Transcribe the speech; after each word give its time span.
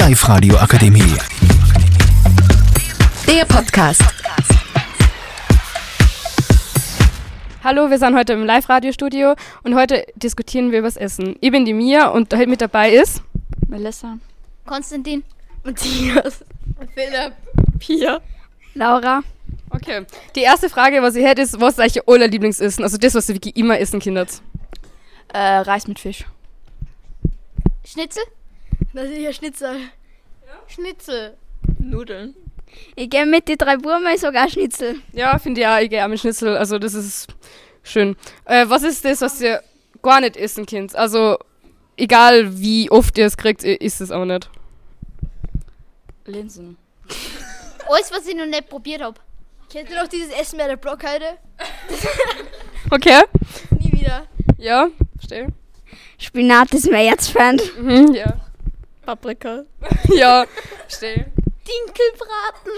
Live-Radio 0.00 0.56
Akademie. 0.56 1.14
Der 3.26 3.44
Podcast. 3.44 4.02
Hallo, 7.62 7.90
wir 7.90 7.98
sind 7.98 8.16
heute 8.16 8.32
im 8.32 8.46
Live-Radio-Studio 8.46 9.34
und 9.62 9.74
heute 9.74 10.06
diskutieren 10.16 10.72
wir 10.72 10.78
über 10.78 10.88
das 10.88 10.96
Essen. 10.96 11.36
Ich 11.42 11.50
bin 11.50 11.66
die 11.66 11.74
Mia 11.74 12.08
und 12.08 12.32
heute 12.34 12.48
mit 12.48 12.62
dabei 12.62 12.92
ist 12.92 13.22
Melissa. 13.68 14.16
Konstantin. 14.64 15.22
Matthias. 15.64 16.46
Philipp. 16.94 17.34
Pia. 17.78 18.22
Laura. 18.72 19.20
Okay. 19.68 20.06
Die 20.34 20.40
erste 20.40 20.70
Frage, 20.70 21.02
was 21.02 21.14
ich 21.14 21.26
hätte, 21.26 21.42
ist, 21.42 21.60
was 21.60 21.74
ist 21.74 21.80
eigentlich 21.80 22.08
euer 22.08 22.26
Lieblingsessen? 22.26 22.82
Also 22.84 22.96
das, 22.96 23.14
was 23.14 23.28
ihr 23.28 23.34
wirklich 23.34 23.54
immer 23.54 23.78
essen 23.78 24.00
kindert. 24.00 24.40
Äh, 25.34 25.58
Reis 25.58 25.86
mit 25.86 25.98
Fisch. 25.98 26.24
Schnitzel? 27.84 28.22
Natürlich 28.92 29.36
Schnitzel. 29.36 29.76
Schnitzel. 30.66 31.36
Nudeln. 31.78 32.34
Ich 32.94 33.10
gehe 33.10 33.26
mit 33.26 33.48
die 33.48 33.56
drei 33.56 33.76
Burme 33.76 34.16
sogar 34.18 34.48
Schnitzel. 34.48 34.96
Ja, 35.12 35.38
finde 35.38 35.60
ich 35.60 35.66
auch, 35.66 35.78
ich 35.78 35.90
gehe 35.90 36.04
auch 36.04 36.08
mit 36.08 36.20
Schnitzel. 36.20 36.56
Also 36.56 36.78
das 36.78 36.94
ist 36.94 37.28
schön. 37.82 38.16
Äh, 38.44 38.66
was 38.68 38.82
ist 38.82 39.04
das, 39.04 39.20
was 39.20 39.40
ihr 39.40 39.62
gar 40.02 40.20
nicht 40.20 40.36
essen 40.36 40.66
könnt? 40.66 40.94
Also 40.94 41.38
egal 41.96 42.58
wie 42.60 42.90
oft 42.90 43.18
ihr 43.18 43.26
es 43.26 43.36
kriegt, 43.36 43.62
ihr 43.64 43.80
isst 43.80 44.00
es 44.00 44.10
auch 44.10 44.24
nicht. 44.24 44.48
Linsen. 46.26 46.76
Alles, 47.88 48.12
was 48.12 48.26
ich 48.26 48.36
noch 48.36 48.46
nicht 48.46 48.68
probiert 48.68 49.02
habe. 49.02 49.20
Kennt 49.72 49.90
ihr 49.90 50.00
noch 50.00 50.08
dieses 50.08 50.32
Essen 50.32 50.58
bei 50.58 50.66
der 50.66 50.76
Blockheide? 50.76 51.38
Okay. 52.92 53.22
Nie 53.78 53.92
wieder. 53.92 54.26
Ja, 54.58 54.88
verstehe. 55.16 55.48
Spinat 56.18 56.72
ist 56.72 56.90
mein 56.90 57.06
Erzfeind. 57.06 57.62
Mhm, 57.80 58.14
ja. 58.14 58.40
Paprika. 59.10 59.64
Ja, 60.14 60.44
verstehe. 60.88 61.32
Dinkelbraten. 61.66 62.72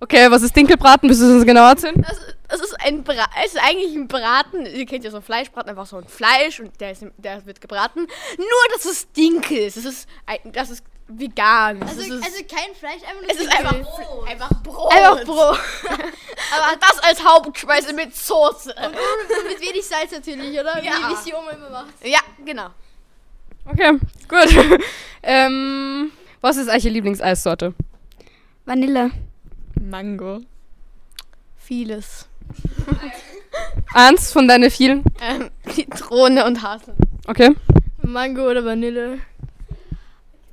Okay, 0.00 0.30
was 0.30 0.42
ist 0.42 0.54
Dinkelbraten? 0.56 1.08
Bist 1.08 1.22
du 1.22 1.26
uns 1.26 1.44
genau 1.46 1.68
erzählen? 1.68 1.94
Das, 2.06 2.18
das 2.48 2.60
ist 2.60 2.80
ein 2.80 3.04
Bra 3.04 3.26
es 3.44 3.54
ist 3.54 3.60
eigentlich 3.62 3.94
ein 3.94 4.08
Braten. 4.08 4.66
Ihr 4.66 4.84
kennt 4.86 5.04
ja 5.04 5.10
so 5.10 5.20
Fleischbraten, 5.20 5.70
einfach 5.70 5.86
so 5.86 5.96
ein 5.98 6.08
Fleisch 6.08 6.60
und 6.60 6.80
der, 6.80 6.92
ist, 6.92 7.04
der 7.18 7.44
wird 7.46 7.60
gebraten. 7.60 8.00
Nur, 8.36 8.74
dass 8.74 8.84
es 8.84 9.10
Dinkel 9.12 9.58
ist. 9.58 9.76
Das 9.76 9.84
ist, 9.84 10.08
ein, 10.26 10.38
das 10.52 10.70
ist 10.70 10.84
vegan. 11.06 11.80
Das 11.80 11.90
Also, 11.90 12.02
ist, 12.02 12.24
also 12.24 12.44
kein 12.48 12.74
Fleisch, 12.74 13.02
einfach 13.02 13.22
nur 13.22 13.30
es 13.30 13.36
ist 13.36 13.52
einfach 13.52 13.80
Brot. 13.80 14.28
Einfach 14.28 14.62
Brot. 14.62 14.92
Einfach 14.92 15.24
Brot. 15.24 15.58
Aber 16.56 16.76
das 16.80 16.98
als 17.00 17.24
Hauptspeise 17.24 17.92
mit 17.92 18.16
Soße. 18.16 18.74
Und 18.74 19.48
mit 19.48 19.60
wenig 19.60 19.86
Salz 19.86 20.10
natürlich, 20.12 20.58
oder? 20.58 20.82
Ja. 20.82 20.92
Wie 20.92 21.08
wie 21.10 21.14
es 21.14 21.24
die 21.24 21.34
Oma 21.34 21.50
immer 21.50 21.70
macht. 21.70 21.94
Ja, 22.02 22.20
genau. 22.44 22.70
Okay, 23.64 23.98
gut. 24.28 24.80
ähm, 25.22 26.10
was 26.40 26.56
ist 26.56 26.68
eigentlich 26.68 26.86
Ihre 26.86 26.94
Lieblingseissorte? 26.94 27.74
Vanille. 28.64 29.10
Mango. 29.80 30.40
Vieles. 31.56 32.28
Eins 33.94 34.32
von 34.32 34.48
deinen 34.48 34.70
vielen? 34.70 35.04
Ähm, 35.20 35.50
Zitrone 35.68 36.44
und 36.44 36.62
Haselnuss. 36.62 36.98
Okay. 37.26 37.54
Mango 38.02 38.48
oder 38.50 38.64
Vanille. 38.64 39.20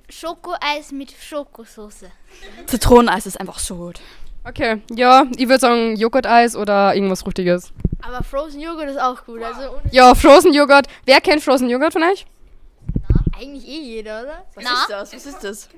Schokoeis 0.10 0.92
mit 0.92 1.12
Schokosauce. 1.12 2.06
Zitroneneis 2.66 3.26
ist 3.26 3.40
einfach 3.40 3.60
so 3.60 3.76
gut. 3.76 4.00
Okay, 4.44 4.82
ja, 4.96 5.26
ich 5.38 5.48
würde 5.48 5.60
sagen 5.60 5.96
Joghurt-Eis 5.96 6.56
oder 6.56 6.96
irgendwas 6.96 7.22
Fruchtiges. 7.22 7.72
Aber 8.02 8.24
Frozen 8.24 8.62
Joghurt 8.62 8.90
ist 8.90 9.00
auch 9.00 9.24
gut. 9.26 9.42
Also 9.44 9.80
Ja, 9.92 10.16
Frozen 10.16 10.54
Joghurt. 10.54 10.88
Wer 11.06 11.22
kennt 11.22 11.44
Frozen 11.44 11.70
Joghurt 11.70 11.94
von 11.94 12.04
euch? 12.04 12.26
Eigentlich 13.40 13.68
eh 13.68 13.80
jeder, 13.82 14.24
oder? 14.24 14.46
Was 14.56 14.64
Na? 14.64 14.82
ist 14.82 14.90
das? 14.90 15.14
Was 15.14 15.26
ist 15.26 15.44
das? 15.44 15.70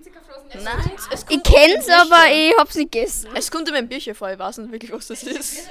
Nein, 0.63 0.91
es 1.11 1.25
Ich 1.29 1.43
kenn's, 1.43 1.87
aber 1.89 2.25
ich 2.31 2.53
hab's 2.57 2.75
nicht 2.75 2.91
gegessen. 2.91 3.29
Es 3.35 3.49
kommt 3.49 3.67
in 3.67 3.73
mein 3.73 3.87
Bierchen 3.87 4.15
vor, 4.15 4.31
ich 4.31 4.39
weiß 4.39 4.57
nicht 4.59 4.71
wirklich, 4.71 4.91
was 4.91 5.07
das 5.07 5.23
ist. 5.23 5.69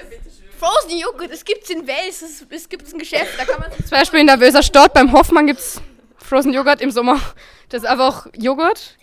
Frozen 0.59 0.99
Joghurt, 0.99 1.31
es 1.31 1.45
gibt's 1.45 1.71
in 1.71 1.87
Wels, 1.87 2.23
es, 2.23 2.47
es 2.49 2.69
gibt's 2.69 2.93
ein 2.93 2.99
Geschäft, 2.99 3.39
da 3.39 3.45
kann 3.45 3.61
man 3.61 3.73
Zum 3.73 3.91
Beispiel 3.91 4.21
in 4.21 4.27
der 4.27 4.41
Wöser 4.41 4.62
Stadt 4.62 4.93
beim 4.95 5.12
Hoffmann 5.12 5.47
gibt's 5.47 5.81
Frozen 6.19 6.53
Joghurt 6.53 6.81
im 6.81 6.91
Sommer. 6.91 7.21
Das 7.69 7.83
ist 7.83 7.89
einfach 7.89 8.27
Joghurt, 8.37 8.97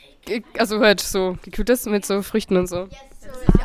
also 0.58 0.80
halt 0.80 1.00
so 1.00 1.38
gekühltes 1.42 1.86
mit 1.86 2.06
so 2.06 2.22
Früchten 2.22 2.58
und 2.58 2.68
so. 2.68 2.88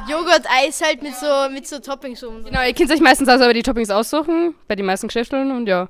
Joghurt-Eis 0.09 0.83
halt 0.83 1.03
mit 1.03 1.15
so, 1.15 1.49
mit 1.51 1.67
so 1.67 1.79
Toppings 1.79 2.23
um. 2.23 2.45
Genau, 2.45 2.63
ihr 2.63 2.75
könnt 2.75 2.91
euch 2.91 3.01
meistens 3.01 3.29
also 3.29 3.45
aber 3.45 3.55
die 3.55 3.63
Toppings 3.63 3.91
aussuchen, 3.91 4.55
bei 4.67 4.75
den 4.75 4.87
meisten 4.87 5.07
Geschäften 5.07 5.51
und 5.53 5.67
ja. 5.67 5.89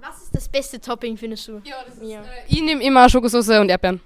Was 0.00 0.22
ist 0.22 0.34
das 0.34 0.48
beste 0.48 0.80
Topping, 0.80 1.16
findest 1.16 1.48
du? 1.48 1.60
Ich 2.48 2.60
nehme 2.62 2.82
immer 2.82 3.08
Schokosauce 3.08 3.48
und 3.60 3.68
Erdbeeren. 3.68 4.00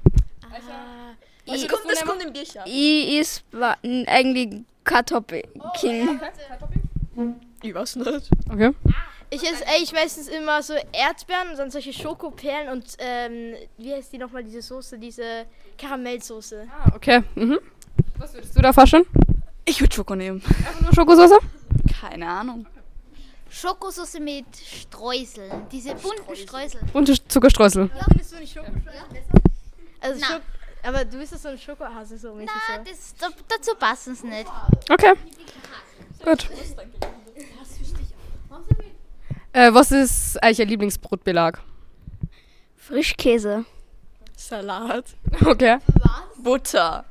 Es 1.47 1.67
kommt, 1.67 1.83
es 1.93 2.05
kommt 2.05 2.23
im 2.23 2.33
Bierchen. 2.33 2.63
Ich 2.65 3.19
is 3.19 3.43
wa- 3.51 3.77
n- 3.83 4.07
eigentlich 4.07 4.63
Kartoffel 4.85 5.43
King. 5.81 6.21
Ich 7.63 7.75
weiß 7.75 7.97
nicht. 7.97 8.31
Okay. 8.51 8.73
Ich 9.31 9.43
esse 9.43 9.67
eigentlich 9.67 9.93
meistens 9.93 10.29
immer 10.29 10.63
so 10.63 10.75
Erdbeeren 10.93 11.51
und 11.51 11.59
dann 11.59 11.71
solche 11.71 11.93
Schokoperlen 11.93 12.69
und 12.71 12.85
ähm, 12.99 13.55
wie 13.79 13.93
heißt 13.93 14.13
die 14.13 14.19
nochmal, 14.19 14.43
diese 14.45 14.63
Soße, 14.63 14.99
diese 14.99 15.47
Karamellsoße. 15.79 16.67
Ah, 16.71 16.93
okay. 16.95 17.23
Mhm. 17.35 17.59
Was 18.19 18.35
würdest 18.35 18.57
du 18.57 18.63
da 18.63 18.73
faschen? 18.73 19.03
Ich 19.65 19.81
würde 19.81 19.95
Schoko 19.95 20.15
nehmen. 20.17 20.43
Einfach 20.47 20.81
nur 20.81 20.95
Schokosauce? 20.95 21.39
Keine 22.01 22.29
Ahnung. 22.29 22.67
Schokosauce 23.51 24.19
mit 24.21 24.47
Streuseln. 24.57 25.67
Diese 25.71 25.95
bunten 25.95 26.37
Streusel. 26.37 26.81
Und 26.93 27.31
Zuckerstreusel. 27.31 27.91
Findest 28.09 28.33
du 28.33 28.37
nicht 28.39 28.55
Schokoperlen 28.55 28.85
besser? 29.11 29.43
Also. 30.01 30.25
Schok 30.25 30.43
aber 30.83 31.05
du 31.05 31.19
bist 31.19 31.33
doch 31.33 31.39
so 31.39 31.49
ein 31.49 31.59
Schokohase 31.59 32.17
so 32.17 32.35
mäßig 32.35 32.51
Na, 32.69 32.77
so. 32.77 32.91
das, 32.91 33.15
da, 33.17 33.29
dazu 33.49 33.75
passen 33.79 34.15
es 34.15 34.23
nicht. 34.25 34.47
Okay. 34.89 35.13
Gut. 36.25 36.49
Äh, 39.53 39.75
was 39.75 39.91
ist 39.91 40.43
eigentlich 40.43 40.61
Ihr 40.61 40.67
Lieblingsbrotbelag? 40.67 41.61
Frischkäse. 42.77 43.65
Salat. 44.37 45.05
Okay. 45.45 45.79
Butter. 46.39 47.05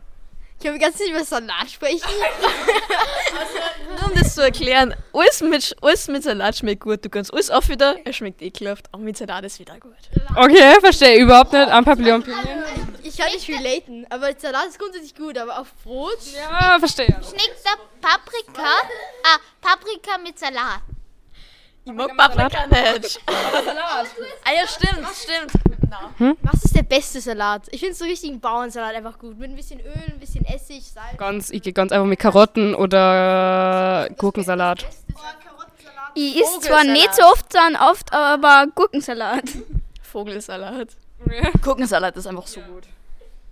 Ich 0.62 0.68
habe 0.68 0.78
ganz 0.78 1.00
nicht 1.00 1.12
über 1.12 1.24
Salat 1.24 1.72
sprechen. 1.72 2.02
Nur 3.98 4.10
um 4.10 4.16
das 4.16 4.36
zu 4.36 4.42
erklären, 4.42 4.94
alles 5.14 5.42
mit, 5.42 5.76
alles 5.82 6.08
mit 6.10 6.24
Salat 6.24 6.58
schmeckt 6.58 6.82
gut. 6.82 7.06
Du 7.06 7.10
kannst 7.10 7.34
alles 7.34 7.50
auch 7.50 7.66
wieder, 7.70 7.96
es 8.04 8.18
schmeckt 8.18 8.42
ekelhaft, 8.42 8.88
aber 8.92 9.02
mit 9.02 9.16
Salat 9.16 9.46
ist 9.46 9.58
wieder 9.60 9.80
gut. 9.80 9.96
Okay, 10.36 10.78
verstehe 10.82 11.16
ich 11.16 11.22
überhaupt 11.22 11.54
nicht. 11.54 11.70
Ein 11.70 11.86
Papillon. 11.86 12.26
Ich 13.04 13.18
kann 13.18 13.32
nicht 13.32 13.48
relaten, 13.48 14.06
aber 14.10 14.34
Salat 14.38 14.68
ist 14.68 14.78
grundsätzlich 14.80 15.16
gut, 15.16 15.38
aber 15.38 15.60
auf 15.60 15.74
Brot? 15.82 16.20
Ja, 16.36 16.78
verstehe. 16.78 17.08
Schmeckt 17.08 17.62
da 17.64 17.72
Paprika? 18.02 18.70
Ah, 19.24 19.38
Paprika 19.62 20.18
mit 20.18 20.38
Salat. 20.38 20.82
Ich 21.86 21.94
mag 21.94 22.18
Paprika 22.18 22.68
nicht. 22.68 23.22
ah 23.28 24.04
ja, 24.54 24.68
stimmt, 24.68 25.08
stimmt. 25.16 25.69
Was 26.42 26.64
ist 26.66 26.76
der 26.76 26.84
beste 26.84 27.22
Salat? 27.22 27.64
Ich 27.72 27.80
finde 27.80 27.96
so 27.96 28.06
richtigen 28.06 28.40
Bauernsalat 28.40 28.96
einfach 28.96 29.18
gut. 29.18 29.38
Mit 29.38 29.50
ein 29.50 29.56
bisschen 29.56 29.80
Öl, 29.80 30.04
ein 30.08 30.20
bisschen 30.20 30.46
Essig, 30.46 30.84
Salz. 30.84 31.18
Ganz, 31.18 31.50
ich 31.50 31.62
gehe 31.62 31.74
ganz 31.74 31.92
einfach 31.92 32.08
mit 32.08 32.20
Karotten 32.20 32.76
oder 32.76 34.10
Gurkensalat. 34.18 34.86
Ich 36.16 36.42
is 36.42 36.60
zwar 36.62 36.84
nicht 36.84 37.14
so 37.14 37.24
oft, 37.24 37.52
sondern 37.52 37.82
oft, 37.82 38.12
aber 38.14 38.68
Gurkensalat. 38.74 39.44
Vogelsalat. 40.02 40.90
Gurkensalat 41.62 42.18
ist 42.18 42.28
einfach 42.28 42.48
so 42.48 42.62
gut. 42.62 42.84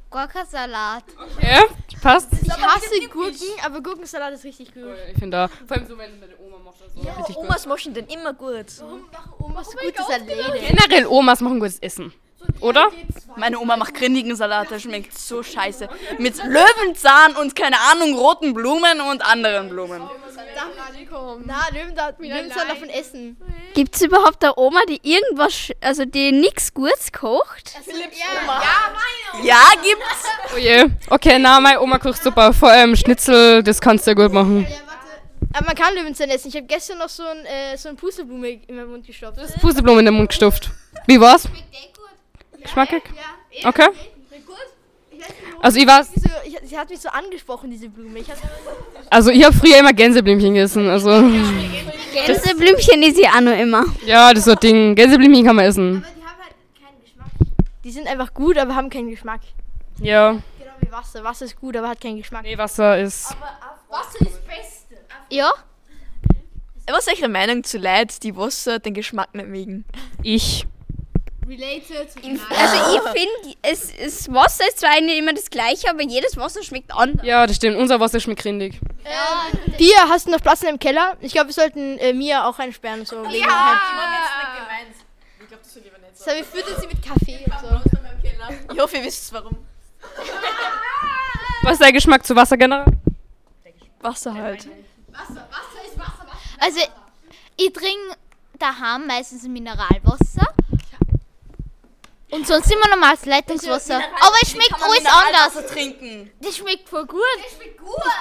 Gurkensalat. 0.10 1.04
Ja, 1.42 1.64
passt. 2.02 2.30
Ich 2.34 2.50
hasse 2.50 3.08
Gurken, 3.12 3.48
aber 3.64 3.82
Gurkensalat 3.82 4.34
ist 4.34 4.44
richtig 4.44 4.74
gut. 4.74 4.96
Ich 5.12 5.20
finde 5.20 5.38
da, 5.38 5.48
vor 5.48 5.78
allem 5.78 5.88
so, 5.88 5.98
wenn 5.98 6.20
meine 6.20 6.34
Oma 6.38 6.58
macht 6.64 6.82
das 6.82 6.94
so. 6.94 7.02
richtig 7.02 7.36
gut. 7.36 7.46
Omas 7.46 7.66
machen 7.66 7.94
den 7.94 8.08
immer 8.08 8.34
gut. 8.34 8.66
Omas 9.40 9.68
gute 9.68 10.04
Salate. 10.04 10.60
Generell 10.68 11.06
Omas 11.08 11.42
machen 11.42 11.60
gutes 11.60 11.80
Essen. 11.80 12.14
Oder? 12.60 12.90
Meine 13.36 13.60
Oma 13.60 13.78
macht 13.78 13.94
grindigen 13.94 14.36
Salat, 14.36 14.72
der 14.72 14.80
schmeckt 14.80 15.18
so 15.18 15.44
scheiße. 15.44 15.88
Mit 16.18 16.38
Löwenzahn 16.44 17.36
und 17.36 17.56
keine 17.56 17.78
Ahnung, 17.92 18.16
roten 18.16 18.54
Blumen 18.54 19.02
und 19.02 19.24
anderen 19.26 19.70
Blumen. 19.70 20.02
Na, 21.46 21.68
Löwenzahn 21.72 22.16
Löwenzahn 22.18 22.68
davon 22.68 22.90
essen. 22.90 23.38
Gibt's 23.76 24.02
überhaupt 24.02 24.44
eine 24.44 24.58
Oma, 24.58 24.80
die 24.90 25.00
irgendwas, 25.04 25.70
also 25.82 26.06
die 26.06 26.32
nix 26.32 26.74
Gutes 26.74 27.12
kocht? 27.12 27.74
Ja, 29.44 29.62
gibt's. 29.84 30.26
Oh 30.56 30.58
je. 30.58 30.86
Okay, 31.10 31.38
na, 31.40 31.60
meine 31.60 31.80
Oma 31.80 32.00
kocht 32.00 32.24
super. 32.24 32.54
Vor 32.54 32.70
allem 32.70 32.96
Schnitzel, 32.96 33.62
das 33.62 33.80
kannst 33.80 34.08
du 34.08 34.12
ja 34.12 34.16
gut 34.16 34.34
machen. 34.34 34.66
Aber 35.54 35.68
man 35.68 35.76
kann 35.76 35.94
Löwenzahn 35.96 36.30
essen. 36.30 36.50
Ich 36.50 36.56
habe 36.56 36.66
gestern 36.66 36.98
noch 36.98 37.10
so 37.10 37.24
ein, 37.24 37.46
äh, 37.46 37.78
so 37.78 37.90
eine 37.90 37.98
Pusteblume 37.98 38.50
in 38.68 38.76
meinen 38.76 38.90
Mund 38.90 39.06
gestopft. 39.06 39.38
Das 39.38 39.50
ist 39.52 39.60
Pusteblume 39.62 40.00
in 40.00 40.06
den 40.06 40.14
Mund 40.16 40.30
gestopft. 40.30 40.72
Wie 41.06 41.20
war's? 41.20 41.48
Geschmackig? 42.68 43.04
Okay. 43.64 43.88
Also 45.62 45.80
ich 45.80 45.88
weiß, 45.88 46.10
So, 46.16 46.30
ich, 46.46 46.58
sie 46.70 46.78
hat 46.78 46.90
mich 46.90 47.00
so 47.00 47.10
angesprochen, 47.10 47.72
diese 47.72 47.90
Blume. 47.90 48.20
Ich 48.20 48.28
also 49.10 49.32
ich 49.32 49.44
habe 49.44 49.56
früher 49.56 49.78
immer 49.80 49.92
Gänseblümchen 49.94 50.54
gegessen. 50.54 50.88
Also 50.88 51.10
Gänseblümchen 52.26 53.02
ist 53.04 53.20
ja 53.20 53.32
auch 53.36 53.42
noch 53.42 53.58
immer. 53.58 53.84
ja, 54.06 54.30
das 54.30 54.40
ist 54.40 54.46
so 54.46 54.52
ein 54.52 54.60
Ding. 54.60 54.96
Gänseblümchen 54.96 55.46
kann 55.46 55.56
man 55.56 55.66
essen. 55.66 56.06
die 57.84 57.92
sind 57.92 58.08
einfach 58.08 58.34
gut, 58.34 58.58
aber 58.58 58.76
haben 58.76 58.90
keinen 58.90 59.10
Geschmack. 59.10 59.42
Ja, 60.00 60.34
Genau 60.60 60.72
wie 60.82 60.92
Wasser. 60.92 61.24
Wasser 61.24 61.46
ist 61.46 61.60
gut, 61.60 61.76
aber 61.76 61.90
hat 61.90 62.00
keinen 62.02 62.18
Geschmack. 62.18 62.44
nee, 62.44 62.58
Wasser 62.58 63.00
ist. 63.00 63.36
Wasser 63.90 64.22
ist 64.22 64.32
das 64.36 64.40
Beste. 64.42 64.96
Ja? 65.32 65.50
Was 66.90 67.08
ist 67.08 67.20
eure 67.20 67.30
Meinung 67.30 67.64
zu 67.64 67.80
Leuten, 67.80 68.14
die 68.22 68.36
Wasser 68.38 68.78
den 68.80 68.94
Geschmack 68.94 69.34
nicht 69.34 69.48
mögen? 69.48 69.86
Ich. 70.22 70.68
Related. 71.48 72.10
Also 72.50 72.96
ich 72.96 73.02
finde, 73.02 73.58
es, 73.62 73.92
es 73.94 74.32
Wasser 74.32 74.68
ist 74.68 74.80
zwar 74.80 75.00
nicht 75.00 75.18
immer 75.18 75.34
das 75.34 75.50
gleiche, 75.50 75.90
aber 75.90 76.04
jedes 76.04 76.36
Wasser 76.36 76.62
schmeckt 76.64 76.94
anders. 76.94 77.26
Ja, 77.26 77.48
das 77.48 77.56
stimmt. 77.56 77.78
Unser 77.78 78.00
Wasser 78.00 78.20
schmeckt 78.20 78.44
rindig. 78.46 78.80
Pia, 79.78 80.10
hast 80.10 80.28
du 80.28 80.32
noch 80.32 80.42
Platz 80.42 80.62
in 80.62 80.68
dem 80.68 80.80
Keller? 80.80 81.16
Ich 81.22 81.32
glaube, 81.32 81.48
wir 81.48 81.54
sollten 81.54 81.98
äh, 82.00 82.14
Mia 82.14 82.48
auch 82.48 82.60
einsperren. 82.60 83.06
So 83.06 83.24
ja. 83.26 83.80
Ich 85.40 85.48
glaube, 85.48 85.64
das 85.64 85.74
soll 85.74 85.84
lieber 85.84 85.98
nicht 86.00 86.18
So, 86.18 86.32
wir 86.32 86.44
füttern 86.44 86.82
sie 86.82 86.88
mit 86.88 87.02
Kaffee 87.02 87.40
und 87.46 87.54
so. 87.62 88.74
Ich 88.74 88.80
hoffe, 88.80 88.98
ihr 88.98 89.04
wisst 89.04 89.32
warum. 89.34 89.58
Was 91.64 91.74
ist 91.74 91.82
der 91.82 91.92
Geschmack 91.92 92.26
zu 92.26 92.36
Wasser 92.36 92.58
generell? 92.58 92.86
Wasser 94.02 94.34
halt. 94.34 94.68
Also 96.60 96.80
ich 97.56 97.74
trinke 97.74 98.16
daheim 98.60 99.08
meistens 99.08 99.44
Mineralwasser. 99.44 100.47
Und 102.30 102.46
sonst 102.46 102.70
immer 102.72 102.88
normales 102.90 103.26
Leitungswasser. 103.26 103.96
Aber 104.20 104.36
es 104.42 104.52
schmeckt 104.52 104.76
alles 104.82 105.06
anders. 105.06 105.66
trinken. 105.72 106.32
Das 106.42 106.58
schmeckt 106.58 106.90
voll 106.90 107.06
gut. 107.06 107.22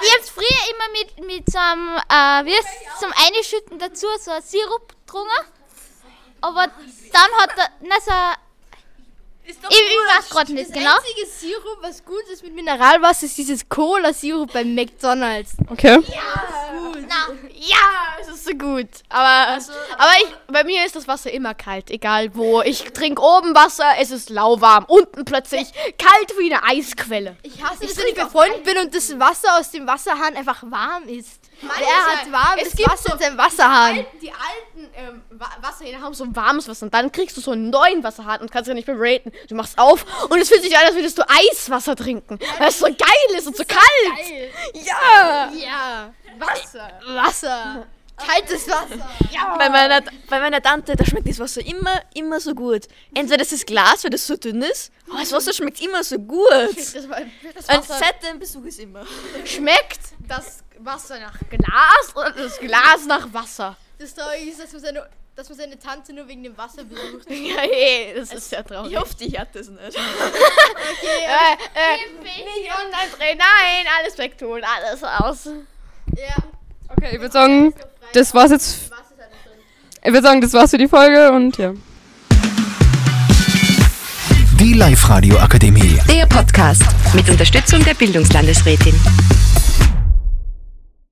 Ich 0.01 0.15
hab's 0.15 0.29
früher 0.29 0.45
immer 0.71 0.91
mit, 0.93 1.25
mit 1.27 1.51
so 1.51 1.57
einem, 1.57 1.97
äh, 1.97 2.45
wie 2.45 2.55
heißt 2.55 2.99
zum 3.01 3.11
Einschütten 3.11 3.79
dazu, 3.79 4.07
so 4.19 4.31
ein 4.31 4.41
Sirup 4.41 4.87
getrunken. 5.05 5.29
Aber 6.39 6.67
dann 6.67 7.31
hat 7.41 7.57
er, 7.57 7.69
na 7.81 7.95
so, 7.99 8.11
ich, 9.43 9.55
ich 9.55 10.17
weiß 10.17 10.29
gerade 10.29 10.53
nicht 10.53 10.73
genau. 10.73 10.91
Das 10.95 11.03
einzige 11.03 11.25
Sirup, 11.25 11.77
was 11.81 12.03
gut 12.03 12.23
ist 12.31 12.43
mit 12.43 12.53
Mineralwasser, 12.53 13.25
ist 13.25 13.37
dieses 13.37 13.67
Cola-Sirup 13.67 14.51
bei 14.51 14.63
McDonalds. 14.63 15.51
Okay. 15.69 16.01
Na, 17.07 17.33
Ja, 17.53 18.17
es 18.21 18.27
ist 18.27 18.45
so 18.45 18.51
gut. 18.51 18.87
Aber, 19.09 19.57
aber 19.97 20.11
ich, 20.21 20.27
bei 20.47 20.63
mir 20.63 20.85
ist 20.85 20.95
das 20.95 21.07
Wasser 21.07 21.31
immer 21.31 21.53
kalt, 21.53 21.89
egal 21.89 22.33
wo. 22.35 22.61
Ich 22.61 22.83
trinke 22.93 23.21
oben 23.21 23.55
Wasser, 23.55 23.85
es 23.99 24.11
ist 24.11 24.29
lauwarm. 24.29 24.85
Unten 24.87 25.25
plötzlich 25.25 25.71
kalt 25.97 26.33
wie 26.37 26.53
eine 26.53 26.63
Eisquelle. 26.63 27.35
Ich 27.43 27.61
hasse 27.63 27.85
es, 27.85 27.97
wenn 27.97 28.07
ich 28.07 28.15
befreundet 28.15 28.63
bin 28.63 28.77
und 28.77 28.93
das 28.95 29.17
Wasser 29.19 29.57
aus 29.59 29.71
dem 29.71 29.87
Wasserhahn 29.87 30.35
einfach 30.35 30.63
warm 30.63 31.07
ist. 31.07 31.41
Wer 31.59 31.69
hat 31.71 32.31
warmes 32.31 32.67
es 32.71 32.85
Wasser 32.87 33.13
in 33.13 33.19
seinem 33.19 33.37
Wasserhahn? 33.39 34.05
Die 34.21 34.29
alten 34.31 34.89
ähm, 34.95 35.23
Wa- 35.31 35.49
Wasserhähne 35.61 35.99
haben 35.99 36.13
so 36.13 36.23
ein 36.23 36.35
warmes 36.35 36.67
Wasser 36.67 36.85
und 36.85 36.93
dann 36.93 37.11
kriegst 37.11 37.35
du 37.35 37.41
so 37.41 37.49
einen 37.51 37.71
neuen 37.71 38.03
Wasserhahn 38.03 38.41
und 38.41 38.51
kannst 38.51 38.67
ja 38.67 38.75
nicht 38.75 38.87
mehr 38.87 38.95
raten. 38.99 39.31
Du 39.49 39.55
machst 39.55 39.79
auf 39.79 40.05
und 40.29 40.39
es 40.39 40.49
fühlt 40.49 40.61
sich 40.61 40.77
an, 40.77 40.85
als 40.85 40.93
würdest 40.95 41.17
du 41.17 41.23
Eiswasser 41.27 41.95
trinken. 41.95 42.37
Weil 42.59 42.67
es 42.69 42.77
so 42.77 42.85
geil 42.85 43.35
ist 43.37 43.47
und 43.47 43.57
so 43.57 43.63
kalt. 43.63 43.81
Ja. 44.75 45.51
Ja, 45.53 46.13
Wasser. 46.39 46.91
Wasser. 47.07 47.87
Kaltes 48.17 48.67
Wasser. 48.67 49.09
Bei 49.57 49.69
meiner, 49.69 50.01
bei 50.27 50.39
meiner 50.39 50.61
Tante, 50.61 50.95
da 50.95 51.05
schmeckt 51.05 51.29
das 51.29 51.37
Wasser 51.39 51.63
immer, 51.63 52.01
immer 52.15 52.39
so 52.39 52.55
gut. 52.55 52.87
Entweder 53.13 53.37
das 53.37 53.51
ist 53.51 53.67
Glas, 53.67 54.03
weil 54.03 54.09
das 54.09 54.25
so 54.25 54.35
dünn 54.35 54.61
ist, 54.63 54.91
aber 55.07 55.19
das 55.19 55.31
Wasser 55.31 55.53
schmeckt 55.53 55.79
immer 55.81 56.03
so 56.03 56.17
gut. 56.17 56.49
Das, 56.75 57.07
war, 57.09 57.21
das 57.53 57.69
Ein 57.69 57.79
Wasser 57.79 57.93
fetter 57.95 58.33
Besuch 58.37 58.65
ist 58.65 58.79
immer. 58.79 59.05
schmeckt 59.45 59.99
das 60.27 60.63
Wasser 60.79 61.19
nach 61.19 61.37
Glas 61.49 62.15
oder 62.15 62.31
das 62.31 62.57
Glas 62.59 63.05
nach 63.07 63.31
Wasser? 63.31 63.77
Das 63.99 64.13
Traurige 64.15 64.49
ist, 64.49 64.61
dass 64.63 64.73
man 64.73 64.81
seine, 64.81 65.09
dass 65.35 65.49
man 65.49 65.57
seine 65.59 65.77
Tante 65.79 66.11
nur 66.13 66.27
wegen 66.27 66.43
dem 66.43 66.57
Wasser 66.57 66.83
besucht. 66.83 67.27
Ja, 67.29 67.57
hey, 67.59 68.13
das 68.15 68.33
ist 68.33 68.49
sehr 68.49 68.65
traurig. 68.65 68.91
Ich 68.93 68.97
hoffe, 68.99 69.15
die 69.19 69.37
hat 69.37 69.55
das 69.55 69.67
nicht. 69.69 69.79
äh, 69.81 69.91
äh, 71.75 71.97
nicht 72.23 72.71
unterdrehen, 72.83 73.37
nein, 73.37 73.85
alles 73.99 74.17
wegtun, 74.17 74.63
alles 74.63 75.03
aus. 75.03 75.49
Ja, 76.15 76.43
Okay, 76.89 77.09
ich 77.13 77.19
würde 77.19 77.31
sagen, 77.31 77.73
das 78.13 78.33
war's 78.33 78.51
jetzt. 78.51 78.89
Ich 80.03 80.11
würde 80.11 80.21
sagen, 80.25 80.41
das 80.41 80.53
war's 80.53 80.71
für 80.71 80.77
die 80.77 80.87
Folge 80.87 81.31
und 81.31 81.57
ja. 81.57 81.73
Die 84.59 84.73
Live-Radio 84.73 85.37
Akademie. 85.37 85.99
Der 86.09 86.25
Podcast 86.25 86.83
mit 87.13 87.29
Unterstützung 87.29 87.83
der 87.83 87.93
Bildungslandesrätin. 87.93 88.95